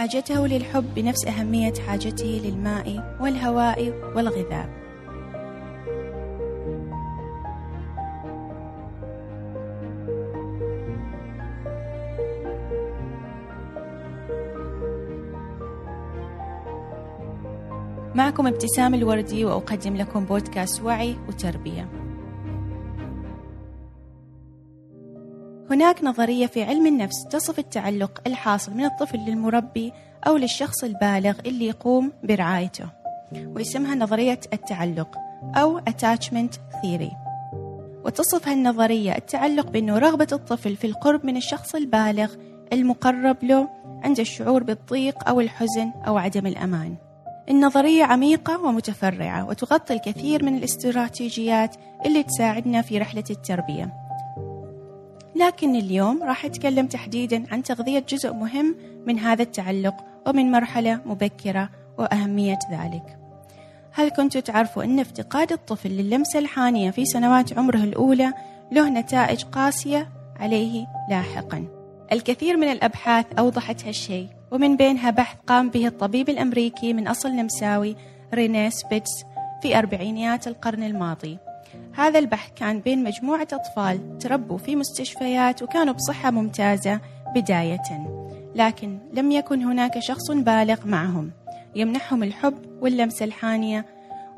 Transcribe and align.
حاجته 0.00 0.46
للحب 0.46 0.94
بنفس 0.94 1.26
أهمية 1.26 1.72
حاجته 1.86 2.40
للماء 2.44 3.16
والهواء 3.20 3.92
والغذاء. 4.16 4.68
معكم 18.14 18.46
ابتسام 18.46 18.94
الوردي 18.94 19.44
وأقدم 19.44 19.96
لكم 19.96 20.24
بودكاست 20.24 20.82
وعي 20.82 21.16
وتربية. 21.28 21.99
هناك 25.70 26.04
نظرية 26.04 26.46
في 26.46 26.62
علم 26.62 26.86
النفس 26.86 27.24
تصف 27.24 27.58
التعلق 27.58 28.20
الحاصل 28.26 28.74
من 28.74 28.84
الطفل 28.84 29.18
للمربي 29.18 29.92
أو 30.26 30.36
للشخص 30.36 30.84
البالغ 30.84 31.38
اللي 31.46 31.66
يقوم 31.66 32.12
برعايته 32.22 32.84
واسمها 33.32 33.94
نظرية 33.94 34.40
التعلق 34.52 35.16
أو 35.56 35.80
Attachment 35.80 36.54
Theory. 36.82 37.14
وتصف 38.04 38.48
هالنظرية 38.48 39.16
التعلق 39.16 39.70
بأنه 39.70 39.98
رغبة 39.98 40.26
الطفل 40.32 40.76
في 40.76 40.86
القرب 40.86 41.26
من 41.26 41.36
الشخص 41.36 41.74
البالغ 41.74 42.34
المقرب 42.72 43.36
له 43.42 43.68
عند 44.04 44.20
الشعور 44.20 44.62
بالضيق 44.62 45.28
أو 45.28 45.40
الحزن 45.40 45.92
أو 46.06 46.18
عدم 46.18 46.46
الأمان. 46.46 46.96
النظرية 47.50 48.04
عميقة 48.04 48.64
ومتفرعة 48.64 49.48
وتغطي 49.48 49.94
الكثير 49.94 50.44
من 50.44 50.56
الاستراتيجيات 50.56 51.76
اللي 52.06 52.22
تساعدنا 52.22 52.82
في 52.82 52.98
رحلة 52.98 53.24
التربية. 53.30 53.99
لكن 55.40 55.76
اليوم 55.76 56.22
راح 56.22 56.44
أتكلم 56.44 56.86
تحديدا 56.86 57.44
عن 57.52 57.62
تغذية 57.62 58.04
جزء 58.08 58.32
مهم 58.32 58.76
من 59.06 59.18
هذا 59.18 59.42
التعلق 59.42 59.94
ومن 60.26 60.50
مرحلة 60.50 61.00
مبكرة 61.06 61.70
وأهمية 61.98 62.58
ذلك. 62.72 63.18
هل 63.92 64.08
كنتوا 64.08 64.40
تعرفوا 64.40 64.84
أن 64.84 65.00
افتقاد 65.00 65.52
الطفل 65.52 65.90
للمسة 65.90 66.38
الحانية 66.38 66.90
في 66.90 67.04
سنوات 67.04 67.58
عمره 67.58 67.84
الأولى 67.84 68.32
له 68.72 68.88
نتائج 68.88 69.42
قاسية 69.42 70.08
عليه 70.40 70.86
لاحقا؟ 71.10 71.64
الكثير 72.12 72.56
من 72.56 72.68
الأبحاث 72.68 73.26
أوضحت 73.38 73.84
هالشيء 73.84 74.28
ومن 74.50 74.76
بينها 74.76 75.10
بحث 75.10 75.36
قام 75.46 75.70
به 75.70 75.86
الطبيب 75.86 76.28
الأمريكي 76.28 76.92
من 76.92 77.08
أصل 77.08 77.28
نمساوي 77.28 77.96
رينيه 78.34 78.68
سبيتس 78.68 79.24
في 79.62 79.78
أربعينيات 79.78 80.46
القرن 80.46 80.82
الماضي. 80.82 81.38
هذا 81.92 82.18
البحث 82.18 82.50
كان 82.56 82.80
بين 82.80 83.04
مجموعة 83.04 83.48
أطفال 83.52 84.18
تربوا 84.18 84.58
في 84.58 84.76
مستشفيات 84.76 85.62
وكانوا 85.62 85.94
بصحة 85.94 86.30
ممتازة 86.30 87.00
بداية. 87.34 88.06
لكن 88.54 88.98
لم 89.12 89.30
يكن 89.30 89.62
هناك 89.62 89.98
شخص 89.98 90.30
بالغ 90.30 90.86
معهم. 90.86 91.30
يمنحهم 91.74 92.22
الحب 92.22 92.54
واللمسة 92.80 93.24
الحانية 93.24 93.86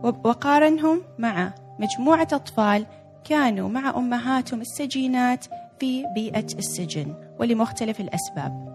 وقارنهم 0.02 1.02
مع 1.18 1.52
مجموعة 1.78 2.28
أطفال 2.32 2.86
كانوا 3.24 3.68
مع 3.68 3.90
أمهاتهم 3.96 4.60
السجينات 4.60 5.44
في 5.80 6.04
بيئة 6.14 6.46
السجن 6.58 7.14
ولمختلف 7.38 8.00
الأسباب. 8.00 8.72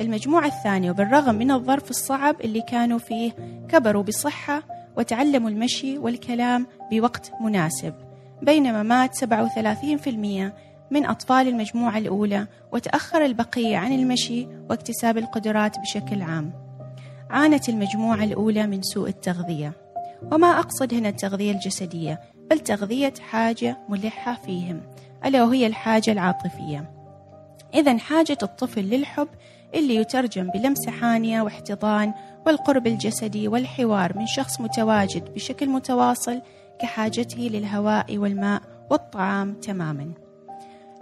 المجموعة 0.00 0.46
الثانية 0.46 0.90
وبالرغم 0.90 1.34
من 1.34 1.50
الظرف 1.50 1.90
الصعب 1.90 2.40
اللي 2.40 2.60
كانوا 2.60 2.98
فيه 2.98 3.32
كبروا 3.68 4.02
بصحة 4.02 4.62
وتعلموا 4.96 5.50
المشي 5.50 5.98
والكلام 5.98 6.66
بوقت 6.90 7.32
مناسب. 7.40 8.07
بينما 8.42 8.82
مات 8.82 9.14
37% 9.14 10.52
من 10.90 11.06
أطفال 11.06 11.48
المجموعة 11.48 11.98
الأولى 11.98 12.46
وتأخر 12.72 13.24
البقية 13.24 13.76
عن 13.76 13.92
المشي 13.92 14.46
واكتساب 14.70 15.18
القدرات 15.18 15.78
بشكل 15.78 16.22
عام. 16.22 16.52
عانت 17.30 17.68
المجموعة 17.68 18.24
الأولى 18.24 18.66
من 18.66 18.82
سوء 18.82 19.08
التغذية. 19.08 19.72
وما 20.32 20.58
أقصد 20.58 20.94
هنا 20.94 21.08
التغذية 21.08 21.52
الجسدية 21.52 22.20
بل 22.50 22.58
تغذية 22.58 23.14
حاجة 23.30 23.76
ملحة 23.88 24.38
فيهم 24.46 24.80
ألا 25.24 25.44
وهي 25.44 25.66
الحاجة 25.66 26.12
العاطفية. 26.12 26.90
إذا 27.74 27.98
حاجة 27.98 28.38
الطفل 28.42 28.80
للحب 28.80 29.28
اللي 29.74 29.94
يترجم 29.94 30.50
بلمسة 30.50 30.90
حانية 30.90 31.42
واحتضان 31.42 32.12
والقرب 32.46 32.86
الجسدي 32.86 33.48
والحوار 33.48 34.18
من 34.18 34.26
شخص 34.26 34.60
متواجد 34.60 35.34
بشكل 35.34 35.68
متواصل 35.68 36.40
كحاجته 36.80 37.38
للهواء 37.38 38.18
والماء 38.18 38.62
والطعام 38.90 39.54
تماما. 39.54 40.12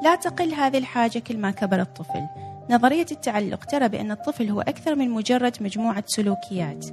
لا 0.03 0.14
تقل 0.14 0.54
هذه 0.54 0.78
الحاجة 0.78 1.19
كل 1.19 1.38
ما 1.38 1.50
كبر 1.50 1.81
الطفل. 1.81 2.26
نظرية 2.70 3.06
التعلق 3.12 3.64
ترى 3.64 3.88
بأن 3.88 4.10
الطفل 4.10 4.50
هو 4.50 4.60
أكثر 4.60 4.94
من 4.94 5.10
مجرد 5.10 5.56
مجموعة 5.60 6.04
سلوكيات. 6.06 6.87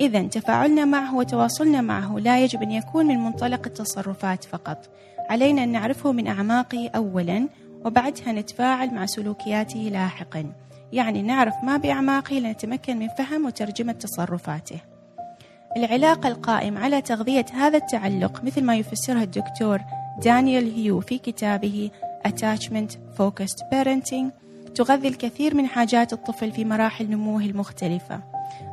إذا 0.00 0.22
تفاعلنا 0.22 0.84
معه 0.84 1.16
وتواصلنا 1.16 1.80
معه 1.80 2.18
لا 2.18 2.44
يجب 2.44 2.62
أن 2.62 2.70
يكون 2.72 3.06
من 3.06 3.18
منطلق 3.18 3.66
التصرفات 3.66 4.44
فقط. 4.44 4.90
علينا 5.30 5.64
أن 5.64 5.72
نعرفه 5.72 6.12
من 6.12 6.26
أعماقه 6.26 6.90
أولا 6.96 7.48
وبعدها 7.84 8.32
نتفاعل 8.32 8.94
مع 8.94 9.06
سلوكياته 9.06 9.78
لاحقا. 9.78 10.52
يعني 10.92 11.22
نعرف 11.22 11.54
ما 11.62 11.76
بأعماقه 11.76 12.36
لنتمكن 12.36 12.98
من 12.98 13.08
فهم 13.08 13.46
وترجمة 13.46 13.92
تصرفاته. 13.92 14.91
العلاقة 15.76 16.28
القائمة 16.28 16.80
على 16.80 17.02
تغذية 17.02 17.46
هذا 17.52 17.78
التعلق 17.78 18.44
مثل 18.44 18.64
ما 18.64 18.76
يفسرها 18.76 19.22
الدكتور 19.22 19.80
دانيال 20.22 20.74
هيو 20.74 21.00
في 21.00 21.18
كتابه 21.18 21.90
Attachment 22.28 22.90
Focused 23.18 23.62
Parenting 23.72 24.26
تغذي 24.74 25.08
الكثير 25.08 25.54
من 25.54 25.66
حاجات 25.66 26.12
الطفل 26.12 26.52
في 26.52 26.64
مراحل 26.64 27.10
نموه 27.10 27.42
المختلفة. 27.42 28.20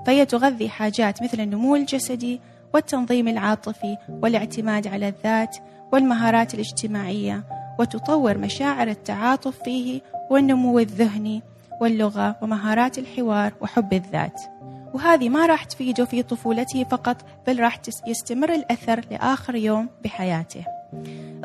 فهي 0.06 0.26
تغذي 0.26 0.70
حاجات 0.70 1.24
مثل 1.24 1.40
النمو 1.40 1.76
الجسدي 1.76 2.40
والتنظيم 2.74 3.28
العاطفي 3.28 3.98
والاعتماد 4.10 4.88
على 4.88 5.08
الذات 5.08 5.58
والمهارات 5.92 6.54
الاجتماعية 6.54 7.44
وتطور 7.80 8.38
مشاعر 8.38 8.88
التعاطف 8.88 9.64
فيه 9.64 10.02
والنمو 10.30 10.80
الذهني 10.80 11.42
واللغة 11.82 12.36
ومهارات 12.42 12.98
الحوار 12.98 13.54
وحب 13.62 13.94
الذات. 13.94 14.42
وهذه 14.94 15.30
ما 15.30 15.46
راح 15.46 15.64
تفيده 15.64 16.06
في 16.06 16.24
طفولته 16.24 16.84
فقط 16.84 17.18
بل 17.48 17.60
راح 17.60 17.80
يستمر 18.08 18.54
الأثر 18.54 19.02
لآخر 19.12 19.56
يوم 19.56 19.90
بحياته. 20.04 20.66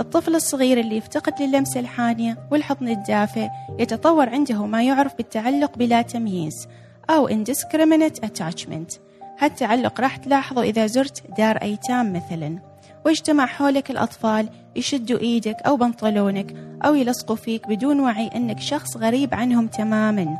الطفل 0.00 0.34
الصغير 0.34 0.80
اللي 0.80 0.96
يفتقد 0.96 1.42
للمسة 1.42 1.80
الحانية 1.80 2.38
والحضن 2.50 2.88
الدافئ 2.88 3.48
يتطور 3.78 4.28
عنده 4.28 4.66
ما 4.66 4.82
يعرف 4.82 5.16
بالتعلق 5.16 5.78
بلا 5.78 6.02
تمييز 6.02 6.68
أو 7.10 7.28
indiscriminate 7.28 8.26
attachment. 8.26 8.98
هالتعلق 9.38 10.00
راح 10.00 10.16
تلاحظه 10.16 10.62
إذا 10.62 10.86
زرت 10.86 11.22
دار 11.38 11.56
أيتام 11.56 12.12
مثلا 12.12 12.58
واجتمع 13.04 13.46
حولك 13.46 13.90
الأطفال 13.90 14.48
يشدوا 14.76 15.18
إيدك 15.18 15.56
أو 15.66 15.76
بنطلونك 15.76 16.54
أو 16.84 16.94
يلصقوا 16.94 17.36
فيك 17.36 17.68
بدون 17.68 18.00
وعي 18.00 18.26
أنك 18.26 18.60
شخص 18.60 18.96
غريب 18.96 19.34
عنهم 19.34 19.66
تماما 19.66 20.38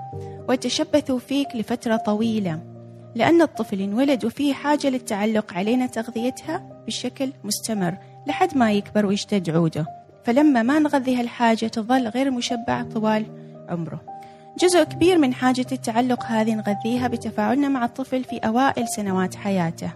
ويتشبثوا 0.49 1.19
فيك 1.19 1.49
لفترة 1.55 1.97
طويلة. 1.97 2.74
لأن 3.15 3.43
الطفل 3.43 3.81
انولد 3.81 4.25
وفيه 4.25 4.55
حاجة 4.55 4.89
للتعلق 4.89 5.55
علينا 5.55 5.87
تغذيتها 5.87 6.63
بشكل 6.87 7.33
مستمر 7.45 7.95
لحد 8.27 8.57
ما 8.57 8.73
يكبر 8.73 9.07
ويشتد 9.07 9.51
عوده. 9.51 9.87
فلما 10.25 10.63
ما 10.63 10.79
نغذي 10.79 11.17
هالحاجة 11.17 11.67
تظل 11.67 12.09
غير 12.09 12.31
مشبعة 12.31 12.83
طوال 12.83 13.27
عمره. 13.69 14.01
جزء 14.59 14.85
كبير 14.85 15.19
من 15.19 15.35
حاجة 15.35 15.67
التعلق 15.73 16.25
هذه 16.25 16.55
نغذيها 16.55 17.09
بتفاعلنا 17.09 17.69
مع 17.69 17.85
الطفل 17.85 18.25
في 18.25 18.39
أوائل 18.39 18.89
سنوات 18.89 19.35
حياته. 19.35 19.91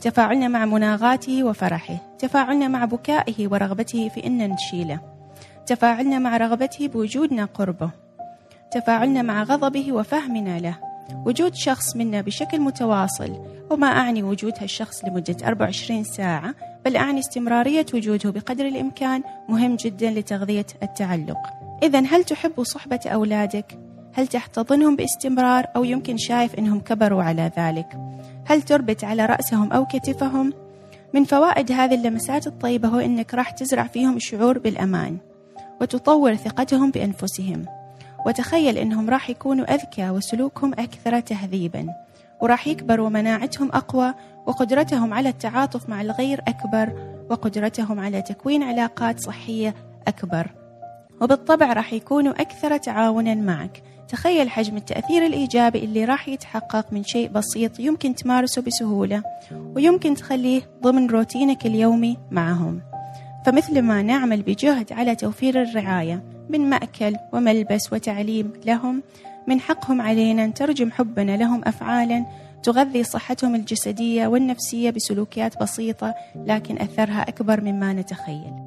تفاعلنا 0.00 0.48
مع 0.48 0.64
مناغاته 0.64 1.44
وفرحه. 1.44 1.96
تفاعلنا 2.18 2.68
مع 2.68 2.84
بكائه 2.84 3.48
ورغبته 3.48 4.08
في 4.08 4.26
أن 4.26 4.48
نشيله. 4.50 5.00
تفاعلنا 5.66 6.18
مع 6.18 6.36
رغبته 6.36 6.88
بوجودنا 6.88 7.44
قربه. 7.44 7.90
تفاعلنا 8.70 9.22
مع 9.22 9.42
غضبه 9.42 9.92
وفهمنا 9.92 10.58
له. 10.58 10.91
وجود 11.26 11.54
شخص 11.54 11.96
منا 11.96 12.20
بشكل 12.20 12.60
متواصل 12.60 13.36
وما 13.70 13.86
أعني 13.86 14.22
وجود 14.22 14.52
هالشخص 14.58 15.04
لمدة 15.04 15.36
24 15.44 16.04
ساعة 16.04 16.54
بل 16.84 16.96
أعني 16.96 17.20
استمرارية 17.20 17.86
وجوده 17.94 18.30
بقدر 18.30 18.66
الإمكان 18.66 19.22
مهم 19.48 19.76
جدا 19.76 20.10
لتغذية 20.10 20.66
التعلق 20.82 21.38
إذا 21.82 22.00
هل 22.00 22.24
تحب 22.24 22.62
صحبة 22.62 23.00
أولادك؟ 23.06 23.78
هل 24.14 24.26
تحتضنهم 24.26 24.96
باستمرار 24.96 25.66
أو 25.76 25.84
يمكن 25.84 26.16
شايف 26.16 26.54
أنهم 26.54 26.80
كبروا 26.80 27.22
على 27.22 27.50
ذلك؟ 27.58 27.86
هل 28.46 28.62
تربت 28.62 29.04
على 29.04 29.26
رأسهم 29.26 29.72
أو 29.72 29.86
كتفهم؟ 29.86 30.52
من 31.14 31.24
فوائد 31.24 31.72
هذه 31.72 31.94
اللمسات 31.94 32.46
الطيبة 32.46 32.88
هو 32.88 32.98
أنك 32.98 33.34
راح 33.34 33.50
تزرع 33.50 33.86
فيهم 33.86 34.16
الشعور 34.16 34.58
بالأمان 34.58 35.18
وتطور 35.80 36.34
ثقتهم 36.34 36.90
بأنفسهم 36.90 37.64
وتخيل 38.26 38.78
أنهم 38.78 39.10
راح 39.10 39.30
يكونوا 39.30 39.74
أذكى 39.74 40.10
وسلوكهم 40.10 40.72
أكثر 40.72 41.20
تهذيبا. 41.20 41.86
وراح 42.40 42.66
يكبروا 42.66 43.08
مناعتهم 43.08 43.68
أقوى 43.72 44.14
وقدرتهم 44.46 45.14
على 45.14 45.28
التعاطف 45.28 45.88
مع 45.88 46.00
الغير 46.00 46.40
أكبر 46.48 46.92
وقدرتهم 47.30 48.00
على 48.00 48.22
تكوين 48.22 48.62
علاقات 48.62 49.20
صحية 49.20 49.74
أكبر. 50.08 50.46
وبالطبع 51.20 51.72
راح 51.72 51.92
يكونوا 51.92 52.32
أكثر 52.32 52.76
تعاونا 52.76 53.34
معك. 53.34 53.82
تخيل 54.08 54.50
حجم 54.50 54.76
التأثير 54.76 55.26
الإيجابي 55.26 55.78
اللي 55.78 56.04
راح 56.04 56.28
يتحقق 56.28 56.92
من 56.92 57.04
شيء 57.04 57.28
بسيط 57.28 57.80
يمكن 57.80 58.14
تمارسه 58.14 58.62
بسهولة 58.62 59.22
ويمكن 59.76 60.14
تخليه 60.14 60.62
ضمن 60.82 61.06
روتينك 61.10 61.66
اليومي 61.66 62.18
معهم. 62.30 62.80
فمثل 63.46 63.82
ما 63.82 64.02
نعمل 64.02 64.42
بجهد 64.42 64.92
على 64.92 65.14
توفير 65.14 65.62
الرعاية 65.62 66.22
من 66.52 66.70
مأكل 66.70 67.16
وملبس 67.32 67.92
وتعليم 67.92 68.52
لهم 68.66 69.02
من 69.46 69.60
حقهم 69.60 70.00
علينا 70.00 70.46
نترجم 70.46 70.90
حبنا 70.90 71.36
لهم 71.36 71.60
أفعالا 71.64 72.24
تغذي 72.62 73.04
صحتهم 73.04 73.54
الجسدية 73.54 74.26
والنفسية 74.26 74.90
بسلوكيات 74.90 75.62
بسيطة 75.62 76.14
لكن 76.36 76.78
أثرها 76.78 77.28
أكبر 77.28 77.60
مما 77.60 77.92
نتخيل. 77.92 78.61